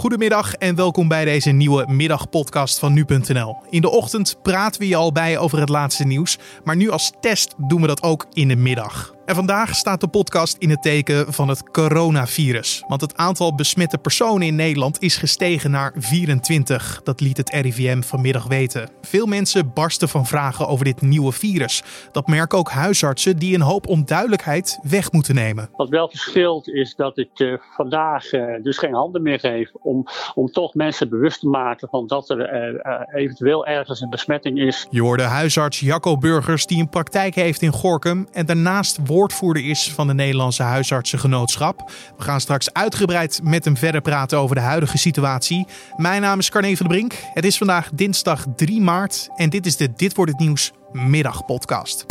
[0.00, 3.56] Goedemiddag en welkom bij deze nieuwe middagpodcast van nu.nl.
[3.70, 7.12] In de ochtend praten we je al bij over het laatste nieuws, maar nu als
[7.20, 9.14] test doen we dat ook in de middag.
[9.30, 12.84] En vandaag staat de podcast in het teken van het coronavirus.
[12.88, 17.00] Want het aantal besmette personen in Nederland is gestegen naar 24.
[17.04, 18.90] Dat liet het RIVM vanmiddag weten.
[19.02, 21.82] Veel mensen barsten van vragen over dit nieuwe virus.
[22.12, 25.68] Dat merken ook huisartsen die een hoop onduidelijkheid weg moeten nemen.
[25.76, 30.06] Wat wel verschilt is dat ik uh, vandaag uh, dus geen handen meer geef om,
[30.34, 34.86] om toch mensen bewust te maken van dat er uh, eventueel ergens een besmetting is.
[34.90, 39.92] Je hoorde huisarts Jacco Burgers die een praktijk heeft in Gorkum en daarnaast woordvoerder is
[39.92, 41.92] van de Nederlandse Huisartsengenootschap.
[42.16, 45.66] We gaan straks uitgebreid met hem verder praten over de huidige situatie.
[45.96, 47.14] Mijn naam is Carne van der Brink.
[47.34, 52.06] Het is vandaag dinsdag 3 maart en dit is de Dit wordt het nieuws middagpodcast.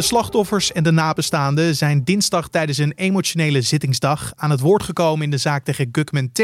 [0.00, 5.24] De slachtoffers en de nabestaanden zijn dinsdag tijdens een emotionele zittingsdag aan het woord gekomen
[5.24, 6.42] in de zaak tegen Gukman T.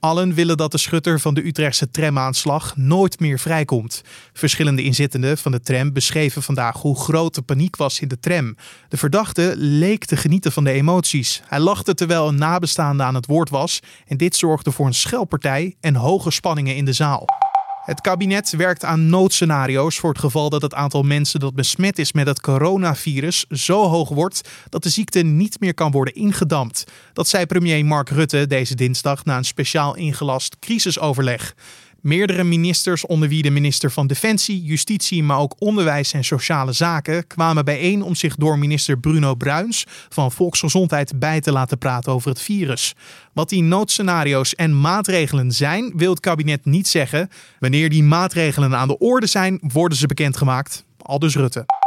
[0.00, 4.02] Allen willen dat de schutter van de Utrechtse tramaanslag nooit meer vrijkomt.
[4.32, 8.56] Verschillende inzittenden van de tram beschreven vandaag hoe groot de paniek was in de tram.
[8.88, 11.42] De verdachte leek te genieten van de emoties.
[11.46, 15.76] Hij lachte terwijl een nabestaande aan het woord was en dit zorgde voor een schelpartij
[15.80, 17.41] en hoge spanningen in de zaal.
[17.82, 22.12] Het kabinet werkt aan noodscenario's voor het geval dat het aantal mensen dat besmet is
[22.12, 26.84] met het coronavirus zo hoog wordt dat de ziekte niet meer kan worden ingedampt.
[27.12, 31.54] Dat zei premier Mark Rutte deze dinsdag na een speciaal ingelast crisisoverleg.
[32.02, 37.26] Meerdere ministers, onder wie de minister van Defensie, Justitie, maar ook Onderwijs en Sociale Zaken,
[37.26, 42.28] kwamen bijeen om zich door minister Bruno Bruins van Volksgezondheid bij te laten praten over
[42.28, 42.94] het virus.
[43.32, 47.28] Wat die noodscenario's en maatregelen zijn, wil het kabinet niet zeggen.
[47.58, 50.84] Wanneer die maatregelen aan de orde zijn, worden ze bekendgemaakt.
[50.98, 51.81] Aldus Rutte.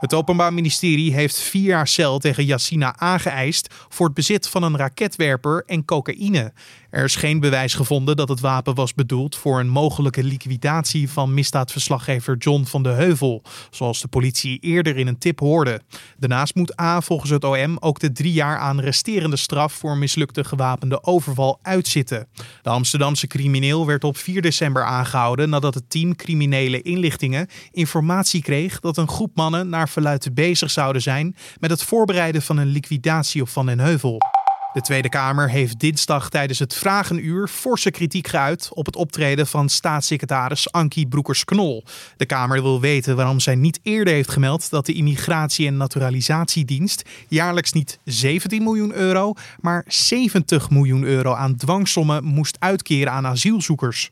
[0.00, 4.76] Het Openbaar Ministerie heeft vier jaar cel tegen Yassina aangeëist voor het bezit van een
[4.76, 6.52] raketwerper en cocaïne.
[6.90, 11.34] Er is geen bewijs gevonden dat het wapen was bedoeld voor een mogelijke liquidatie van
[11.34, 15.80] misdaadverslaggever John van de Heuvel, zoals de politie eerder in een tip hoorde.
[16.18, 20.44] Daarnaast moet A volgens het OM ook de drie jaar aan resterende straf voor mislukte
[20.44, 22.28] gewapende overval uitzitten.
[22.62, 28.80] De Amsterdamse crimineel werd op 4 december aangehouden nadat het team criminele inlichtingen informatie kreeg
[28.80, 33.42] dat een groep mannen naar verluid bezig zouden zijn met het voorbereiden van een liquidatie
[33.42, 34.18] op Van den Heuvel.
[34.72, 39.68] De Tweede Kamer heeft dinsdag tijdens het Vragenuur forse kritiek geuit op het optreden van
[39.68, 41.84] staatssecretaris Ankie Broekers-Knol.
[42.16, 47.08] De Kamer wil weten waarom zij niet eerder heeft gemeld dat de Immigratie- en Naturalisatiedienst
[47.28, 54.10] jaarlijks niet 17 miljoen euro, maar 70 miljoen euro aan dwangsommen moest uitkeren aan asielzoekers.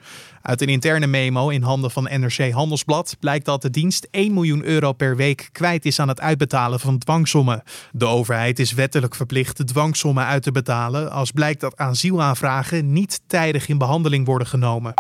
[0.48, 4.64] Uit een interne memo in handen van NRC Handelsblad blijkt dat de dienst 1 miljoen
[4.64, 7.62] euro per week kwijt is aan het uitbetalen van dwangsommen.
[7.92, 13.20] De overheid is wettelijk verplicht de dwangsommen uit te betalen als blijkt dat asielaanvragen niet
[13.26, 14.94] tijdig in behandeling worden genomen.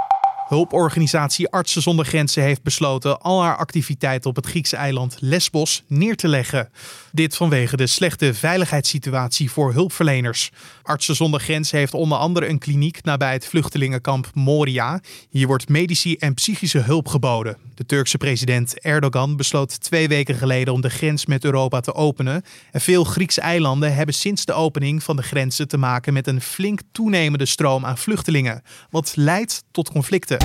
[0.48, 6.16] Hulporganisatie Artsen zonder Grenzen heeft besloten al haar activiteiten op het Griekse eiland Lesbos neer
[6.16, 6.70] te leggen.
[7.12, 10.50] Dit vanwege de slechte veiligheidssituatie voor hulpverleners.
[10.82, 15.00] Artsen zonder Grenzen heeft onder andere een kliniek nabij het vluchtelingenkamp Moria.
[15.30, 17.56] Hier wordt medische en psychische hulp geboden.
[17.74, 22.42] De Turkse president Erdogan besloot twee weken geleden om de grens met Europa te openen.
[22.72, 26.40] En veel Griekse eilanden hebben sinds de opening van de grenzen te maken met een
[26.40, 30.37] flink toenemende stroom aan vluchtelingen, wat leidt tot conflicten.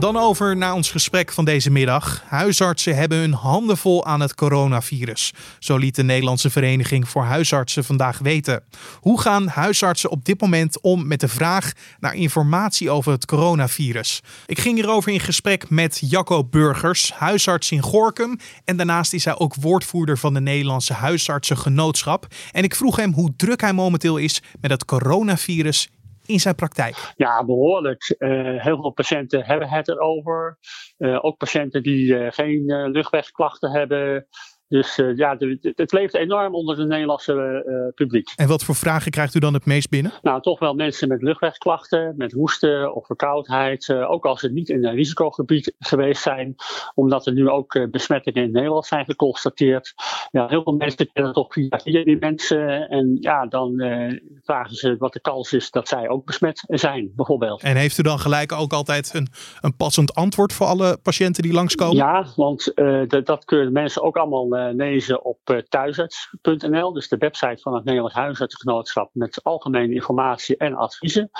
[0.00, 2.22] Dan over naar ons gesprek van deze middag.
[2.26, 5.32] Huisartsen hebben hun handen vol aan het coronavirus.
[5.58, 8.62] Zo liet de Nederlandse Vereniging voor Huisartsen vandaag weten.
[9.00, 14.22] Hoe gaan huisartsen op dit moment om met de vraag naar informatie over het coronavirus?
[14.46, 18.38] Ik ging hierover in gesprek met Jacco Burgers, huisarts in Gorkum.
[18.64, 22.26] En daarnaast is hij ook woordvoerder van de Nederlandse Huisartsengenootschap.
[22.52, 25.88] En ik vroeg hem hoe druk hij momenteel is met het coronavirus
[26.30, 27.12] in zijn praktijk?
[27.16, 28.14] Ja, behoorlijk.
[28.18, 30.58] Uh, heel veel patiënten hebben het erover.
[30.98, 34.26] Uh, ook patiënten die uh, geen luchtwegklachten hebben.
[34.70, 38.32] Dus uh, ja, het leeft enorm onder het Nederlandse uh, publiek.
[38.36, 40.12] En wat voor vragen krijgt u dan het meest binnen?
[40.22, 43.88] Nou, toch wel mensen met luchtwegklachten, met hoesten of verkoudheid.
[43.88, 46.54] Uh, ook als ze niet in een risicogebied geweest zijn,
[46.94, 49.94] omdat er nu ook besmettingen in Nederland zijn geconstateerd.
[50.30, 52.88] Ja, heel veel mensen kennen toch via, via die mensen.
[52.88, 53.82] En ja, dan
[54.42, 57.62] vragen ze wat de kans is dat zij ook besmet zijn, bijvoorbeeld.
[57.62, 59.28] En heeft u dan gelijk ook altijd een,
[59.60, 61.96] een passend antwoord voor alle patiënten die langskomen?
[61.96, 62.72] Ja, want
[63.24, 69.10] dat kunnen mensen ook allemaal lezen op thuisarts.nl, dus de website van het Nederlands Huisartsgenootschap
[69.12, 71.30] met algemene informatie en adviezen.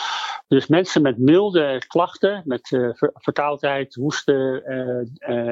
[0.48, 4.64] Dus mensen met milde klachten, met uh, verkoudheid, hoesten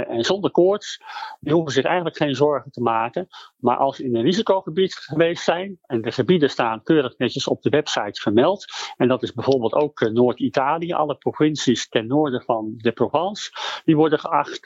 [0.09, 1.03] en zonder koorts,
[1.41, 3.29] die hoeven zich eigenlijk geen zorgen te maken.
[3.57, 7.63] Maar als ze in een risicogebied geweest zijn, en de gebieden staan keurig netjes op
[7.63, 8.65] de website vermeld,
[8.97, 13.51] en dat is bijvoorbeeld ook Noord-Italië, alle provincies ten noorden van de Provence,
[13.85, 14.59] die worden geacht,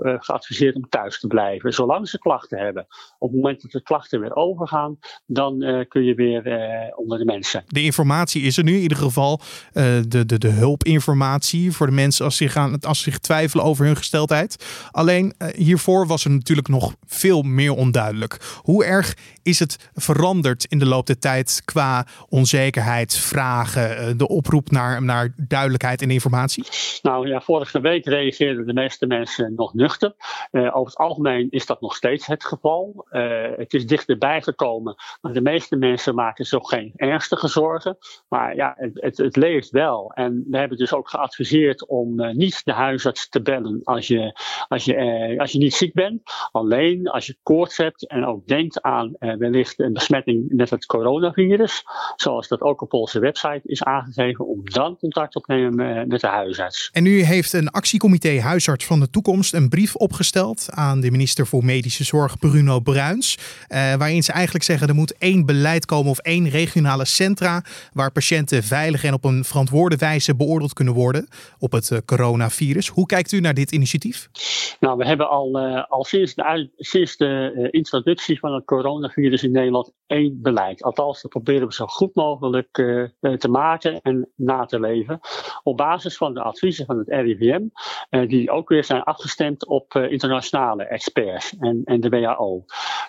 [0.00, 2.86] geadviseerd om thuis te blijven, zolang ze klachten hebben.
[3.18, 6.42] Op het moment dat de klachten weer overgaan, dan kun je weer
[6.96, 7.64] onder de mensen.
[7.66, 9.40] De informatie is er nu in ieder geval.
[9.72, 13.64] Uh, de, de, de hulpinformatie voor de mensen als ze, gaan, als ze zich twijfelen
[13.64, 14.66] over hun gesteldheid.
[14.90, 18.60] Alleen hiervoor was er natuurlijk nog veel meer onduidelijk.
[18.62, 24.70] Hoe erg is het veranderd in de loop der tijd qua onzekerheid, vragen, de oproep
[24.70, 26.64] naar, naar duidelijkheid en informatie?
[27.02, 30.14] Nou ja, vorige week reageerden de meeste mensen nog nuchter.
[30.52, 33.06] over het algemeen is dat nog steeds het geval.
[33.56, 37.96] het is dichterbij gekomen, maar de meeste mensen maken zich geen ernstige zorgen.
[38.28, 40.12] Maar ja, het, het, leeft wel.
[40.14, 44.40] En we hebben dus ook geadviseerd om uh, niet de huisarts te bellen als je,
[44.68, 46.22] als, je, uh, als je niet ziek bent.
[46.50, 51.84] Alleen als je koorts hebt en ook denkt aan wellicht een besmetting met het coronavirus.
[52.16, 54.46] Zoals dat ook op onze website is aangegeven.
[54.46, 56.88] Om dan contact op te nemen met de huisarts.
[56.92, 61.46] En nu heeft een actiecomité Huisarts van de Toekomst een brief opgesteld aan de minister
[61.46, 63.38] voor Medische Zorg Bruno Bruins.
[63.68, 67.62] waarin ze eigenlijk zeggen er moet één beleid komen of één regionale centra
[67.92, 71.28] waar patiënten veilig en op een verantwoorde wijze beoordeeld kunnen worden
[71.58, 72.88] op het eh, coronavirus.
[72.88, 74.28] Hoe kijkt u naar dit initiatief?
[74.80, 79.42] Nou, we hebben al, uh, al sinds de, sinds de uh, introductie van het coronavirus
[79.42, 80.82] in Nederland één beleid.
[80.82, 82.68] Althans, dat proberen we zo goed mogelijk
[83.38, 85.20] te maken en na te leven.
[85.62, 87.62] Op basis van de adviezen van het RIVM,
[88.26, 92.64] die ook weer zijn afgestemd op internationale experts en, en de WHO.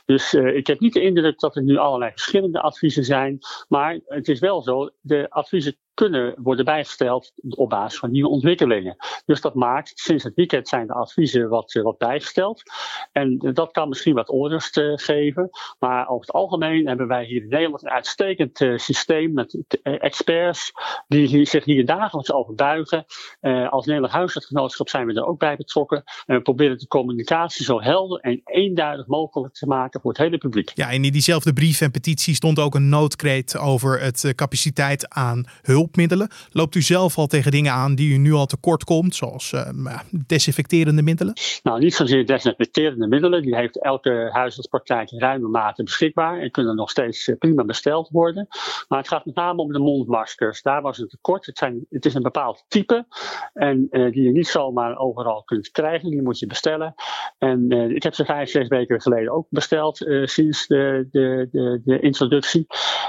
[0.05, 4.27] Dus ik heb niet de indruk dat er nu allerlei verschillende adviezen zijn, maar het
[4.27, 8.95] is wel zo, de adviezen kunnen worden bijgesteld op basis van nieuwe ontwikkelingen.
[9.25, 12.63] Dus dat maakt, sinds het weekend zijn de adviezen wat, eh, wat bijgesteld.
[13.11, 15.49] En dat kan misschien wat onrust uh, geven.
[15.79, 20.71] Maar over het algemeen hebben wij hier in Nederland een uitstekend systeem met experts
[21.07, 23.05] die zich hier dagelijks over buigen.
[23.69, 26.03] als Nederland Huisartsgenootschap zijn we er ook bij betrokken.
[26.25, 30.37] En we proberen de communicatie zo helder en eenduidig mogelijk te maken voor het hele
[30.37, 30.71] publiek.
[30.73, 35.45] Ja, en in diezelfde brief en petitie stond ook een noodkreet over het capaciteit aan
[35.61, 35.84] hulp
[36.51, 39.99] Loopt u zelf al tegen dingen aan die u nu al tekort komt, zoals uh,
[40.27, 41.33] desinfecterende middelen?
[41.63, 43.41] Nou, niet zozeer desinfecterende middelen.
[43.41, 48.09] Die heeft elke huisartspraktijk in ruime mate beschikbaar en kunnen nog steeds eh, prima besteld
[48.09, 48.47] worden.
[48.87, 50.61] Maar het gaat met name om de mondmaskers.
[50.61, 51.45] Daar was een tekort.
[51.45, 53.05] Het, zijn, het is een bepaald type
[53.53, 56.09] en uh, die je niet zomaar overal kunt krijgen.
[56.09, 56.93] Die moet je bestellen.
[57.37, 61.99] En ik heb ze vijf, zes weken geleden ook besteld sinds de, de, de, de
[61.99, 62.65] introductie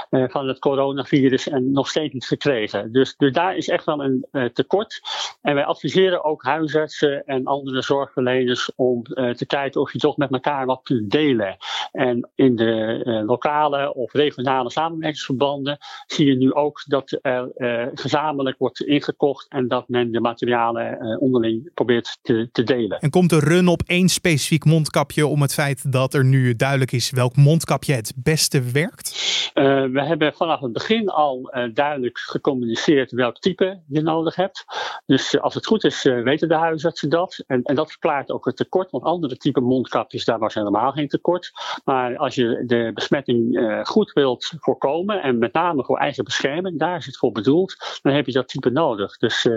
[0.09, 2.66] van het coronavirus en nog steeds niet gekregen.
[2.71, 5.01] Dus, dus daar is echt wel een uh, tekort.
[5.41, 10.17] En wij adviseren ook huisartsen en andere zorgverleners om uh, te kijken of je toch
[10.17, 11.57] met elkaar wat kunt delen.
[11.91, 17.51] En in de uh, lokale of regionale samenwerkingsverbanden zie je nu ook dat er
[17.93, 22.99] gezamenlijk wordt ingekocht en dat men de materialen onderling probeert te, te delen.
[22.99, 26.91] En komt er run op één specifiek mondkapje om het feit dat er nu duidelijk
[26.91, 29.36] is welk mondkapje het beste werkt?
[29.53, 34.65] We hebben vanaf het begin al duidelijk gecommuniceerd welk type je nodig hebt.
[35.05, 37.43] Dus eh, als het goed is, weten de huisartsen dat.
[37.47, 41.07] En, en dat verklaart ook het tekort, want andere type mondkapjes, daar was helemaal geen
[41.07, 41.51] tekort.
[41.85, 46.97] Maar als je de besmetting goed wilt voorkomen, en met name voor eigen bescherming, daar
[46.97, 49.17] is het voor bedoeld, dan heb je dat type nodig.
[49.17, 49.47] Dus,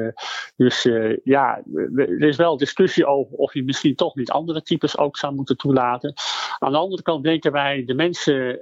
[0.56, 0.82] dus
[1.25, 1.62] ja,
[1.97, 5.56] er is wel discussie over of je misschien toch niet andere types ook zou moeten
[5.56, 6.14] toelaten.
[6.59, 8.59] Aan de andere kant denken wij, de mensen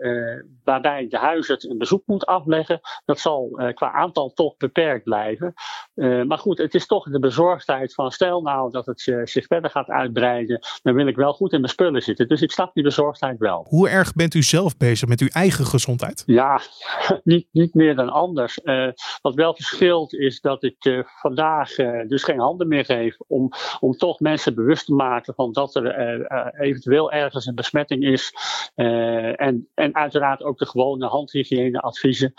[0.65, 5.55] waarbij huisarts een bezoek moet afleggen, dat zal qua aantal toch beperkt blijven.
[5.95, 9.47] Uh, maar goed, het is toch de bezorgdheid van stel nou dat het uh, zich
[9.47, 12.29] verder gaat uitbreiden, dan wil ik wel goed in mijn spullen zitten.
[12.29, 13.67] Dus ik snap die bezorgdheid wel.
[13.69, 16.23] Hoe erg bent u zelf bezig met uw eigen gezondheid?
[16.27, 16.61] Ja,
[17.25, 18.61] niet, niet meer dan anders.
[18.65, 18.89] Uh,
[19.23, 21.75] wat wel verschilt is dat ik vandaag
[22.07, 26.57] dus geen handen meer geef om, om toch mensen bewust te maken van dat er
[26.61, 28.33] eventueel ergens een besmetting is.
[28.75, 32.33] en, en uiteraard ook de gewone handhygiëneadviezen.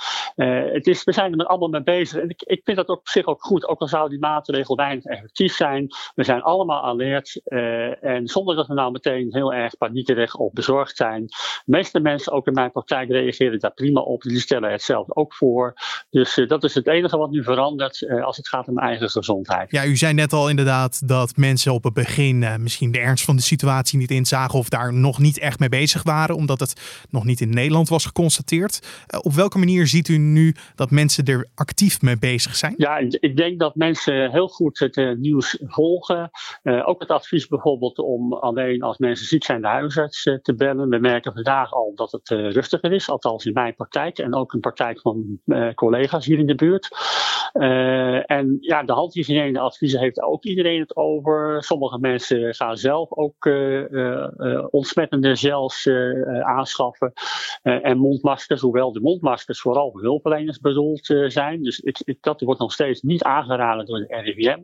[0.74, 2.22] het is, we zijn er allemaal mee bezig.
[2.22, 5.04] En ik, ik vind dat op zich ook goed, ook al zou die maatregel weinig
[5.04, 5.88] effectief zijn.
[6.16, 7.42] We zijn allemaal alert.
[7.46, 11.26] Uh, en zonder dat we nou meteen heel erg paniekerig of bezorgd zijn.
[11.26, 14.22] De meeste mensen, ook in mijn praktijk, reageren daar prima op.
[14.22, 15.74] Die stellen het zelf ook voor.
[16.10, 19.10] Dus uh, dat is het enige wat nu verandert uh, als het gaat om eigen
[19.10, 19.72] gezondheid.
[19.72, 23.36] Ja, u zei net al inderdaad dat mensen op het begin misschien de ernst van
[23.36, 24.60] de situatie niet inzagen.
[24.60, 28.06] Of daar nog niet echt mee bezig waren, omdat het nog niet in Nederland was
[28.06, 28.59] geconstateerd.
[29.22, 32.74] Op welke manier ziet u nu dat mensen er actief mee bezig zijn?
[32.78, 36.30] Ja, ik denk dat mensen heel goed het uh, nieuws volgen.
[36.64, 40.56] Uh, ook het advies bijvoorbeeld om alleen als mensen ziek zijn de huisarts uh, te
[40.56, 40.90] bellen.
[40.90, 44.60] We merken vandaag al dat het rustiger is, althans in mijn praktijk en ook in
[44.60, 45.40] praktijk van
[45.76, 46.88] collega's hier in de buurt.
[48.26, 51.64] en ja, de handhygiëne adviezen heeft ook iedereen het over.
[51.64, 53.50] Sommige mensen gaan zelf ook
[54.70, 55.90] ontsmettende gels
[56.42, 57.14] aanschaffen.
[57.62, 61.64] en mondmaskers, hoewel de mondmaskers vooral voor hulpverleners bedoeld zijn.
[61.64, 61.84] Dus
[62.22, 64.60] dat wordt nog steeds niet aangeraden door de RIVM.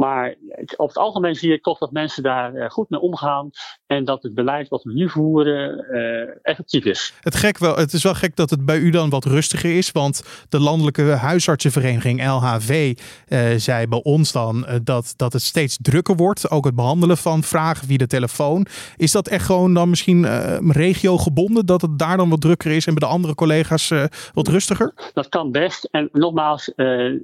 [0.00, 0.34] Maar
[0.76, 3.50] op het algemeen zie ik toch dat mensen daar eh, goed mee omgaan.
[3.86, 7.14] En dat het beleid wat we nu voeren uh, effectief is.
[7.20, 9.90] Het, gek wel, het is wel gek dat het bij u dan wat rustiger is.
[9.90, 16.16] Want de Landelijke Huisartsenvereniging LHV uh, zei bij ons dan dat, dat het steeds drukker
[16.16, 16.50] wordt.
[16.50, 18.66] Ook het behandelen van vragen via de telefoon.
[18.96, 20.26] Is dat echt gewoon dan misschien
[20.72, 21.66] regio gebonden?
[21.66, 23.92] Dat het daar dan wat drukker is en bij de andere collega's
[24.32, 24.92] wat rustiger?
[25.12, 25.88] Dat kan best.
[25.90, 26.72] En nogmaals,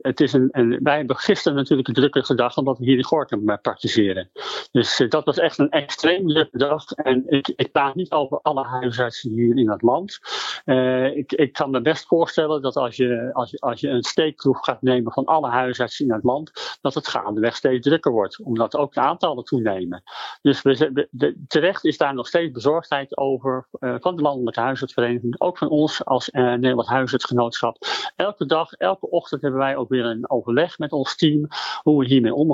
[0.00, 3.04] het is een, een, wij hebben gisteren natuurlijk een drukke gedag omdat we hier in
[3.04, 4.30] Gorkum uh, praktiseren.
[4.72, 6.90] Dus uh, dat was echt een extreem drukke dag.
[6.90, 10.18] En ik, ik praat niet over alle huisartsen hier in het land.
[10.64, 14.02] Uh, ik, ik kan me best voorstellen dat als je, als, je, als je een
[14.02, 18.42] steekproef gaat nemen van alle huisartsen in het land, dat het gaandeweg steeds drukker wordt.
[18.42, 20.02] Omdat ook de aantallen toenemen.
[20.42, 25.40] Dus we, terecht is daar nog steeds bezorgdheid over van de Landelijke Huisartsvereniging.
[25.40, 27.76] Ook van ons als Nederland Huisartsgenootschap.
[28.16, 31.48] Elke dag, elke ochtend hebben wij ook weer een overleg met ons team.
[31.82, 32.45] Hoe we hiermee omgaan.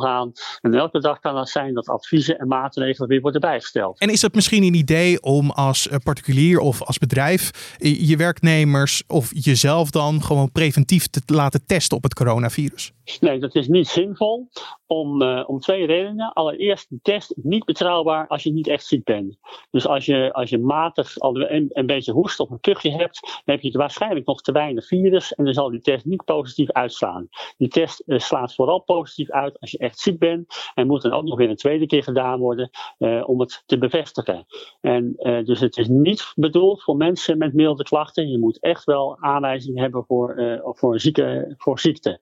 [0.61, 4.00] En elke dag kan het zijn dat adviezen en maatregelen weer worden bijgesteld.
[4.00, 9.02] En is het misschien een idee om als eh, particulier of als bedrijf je werknemers
[9.06, 12.92] of jezelf dan gewoon preventief te laten testen op het coronavirus?
[13.21, 14.49] Nee, dat is niet zinvol.
[14.87, 16.33] Om, uh, om twee redenen.
[16.33, 19.38] Allereerst, de test niet betrouwbaar als je niet echt ziek bent.
[19.71, 23.61] Dus als je, als je matig een, beetje hoest of een kuchje hebt, dan heb
[23.61, 27.28] je waarschijnlijk nog te weinig virus en dan zal die test niet positief uitslaan.
[27.57, 31.12] Die test uh, slaat vooral positief uit als je echt ziek bent en moet dan
[31.12, 34.47] ook nog weer een tweede keer gedaan worden uh, om het te bevestigen.
[34.81, 35.12] En
[35.45, 38.31] dus het is niet bedoeld voor mensen met milde klachten.
[38.31, 41.00] Je moet echt wel aanwijzing hebben voor, voor,
[41.57, 42.21] voor ziekte.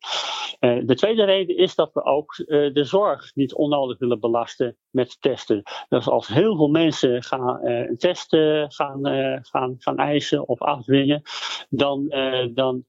[0.80, 4.76] Uh, de tweede reden is dat we ook uh, de zorg niet onnodig willen belasten
[4.90, 5.62] met testen.
[5.88, 8.36] Dus als heel veel mensen gaan, een test
[8.68, 9.00] gaan,
[9.42, 11.22] gaan, gaan eisen of afdwingen,
[11.68, 12.14] dan,
[12.54, 12.84] dan,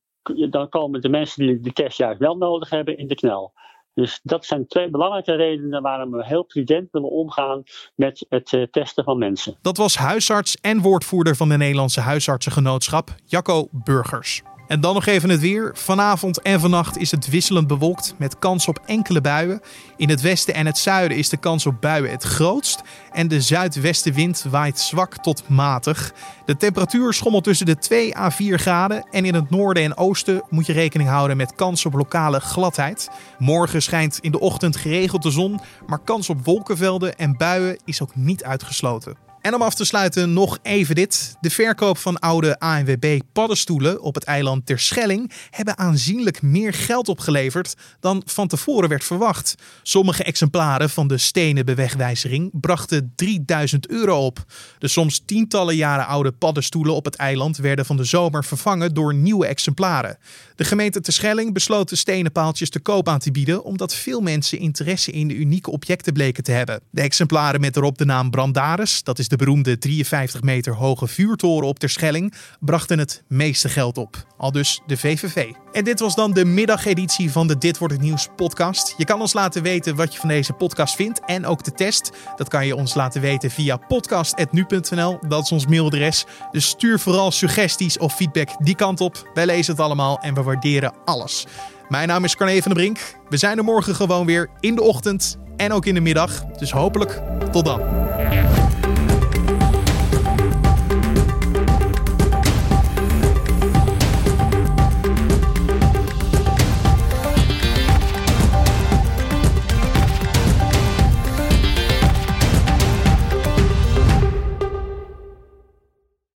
[0.50, 3.53] dan komen de mensen die de test juist wel nodig hebben in de knel.
[3.93, 7.63] Dus dat zijn twee belangrijke redenen waarom we heel prudent willen omgaan
[7.95, 9.57] met het testen van mensen.
[9.62, 14.41] Dat was huisarts en woordvoerder van de Nederlandse Huisartsengenootschap, Jacco Burgers.
[14.72, 15.72] En dan nog even het weer.
[15.74, 19.62] Vanavond en vannacht is het wisselend bewolkt met kans op enkele buien.
[19.98, 22.82] In het westen en het zuiden is de kans op buien het grootst.
[23.12, 26.13] En de zuidwestenwind waait zwak tot matig.
[26.46, 29.08] De temperatuur schommelt tussen de 2 à 4 graden.
[29.10, 33.10] En in het noorden en oosten moet je rekening houden met kans op lokale gladheid.
[33.38, 35.60] Morgen schijnt in de ochtend geregeld de zon.
[35.88, 39.30] Maar kans op wolkenvelden en buien is ook niet uitgesloten.
[39.41, 41.36] En om af te sluiten nog even dit.
[41.39, 47.75] De verkoop van oude ANWB paddenstoelen op het eiland Terschelling hebben aanzienlijk meer geld opgeleverd
[48.00, 49.55] dan van tevoren werd verwacht.
[49.83, 54.45] Sommige exemplaren van de stenen bewegwijzering brachten 3000 euro op.
[54.77, 59.13] De soms tientallen jaren oude paddenstoelen op het eiland werden van de zomer vervangen door
[59.13, 60.17] nieuwe exemplaren.
[60.55, 64.60] De gemeente Terschelling besloot de stenen paaltjes te koop aan te bieden omdat veel mensen
[64.60, 66.81] interesse in de unieke objecten bleken te hebben.
[66.91, 71.67] De exemplaren met erop de naam Brandaris, dat is de beroemde 53 meter hoge vuurtoren
[71.67, 74.25] op Terschelling brachten het meeste geld op.
[74.38, 75.51] Al dus de VVV.
[75.71, 78.93] En dit was dan de middageditie van de Dit Wordt Het Nieuws podcast.
[78.97, 82.11] Je kan ons laten weten wat je van deze podcast vindt en ook de test.
[82.35, 85.19] Dat kan je ons laten weten via podcast.nu.nl.
[85.27, 86.25] Dat is ons mailadres.
[86.51, 89.29] Dus stuur vooral suggesties of feedback die kant op.
[89.33, 91.45] Wij lezen het allemaal en we waarderen alles.
[91.89, 93.00] Mijn naam is Carne van der Brink.
[93.29, 96.43] We zijn er morgen gewoon weer in de ochtend en ook in de middag.
[96.45, 97.21] Dus hopelijk
[97.51, 97.81] tot dan.